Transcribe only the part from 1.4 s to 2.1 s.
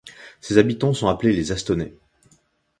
Astonnais.